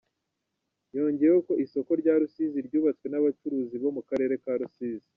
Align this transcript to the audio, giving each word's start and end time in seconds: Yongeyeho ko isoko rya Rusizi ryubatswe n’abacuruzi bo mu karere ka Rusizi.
Yongeyeho 0.95 1.39
ko 1.47 1.53
isoko 1.65 1.91
rya 2.01 2.13
Rusizi 2.21 2.59
ryubatswe 2.67 3.05
n’abacuruzi 3.09 3.75
bo 3.83 3.89
mu 3.95 4.01
karere 4.09 4.35
ka 4.43 4.53
Rusizi. 4.61 5.09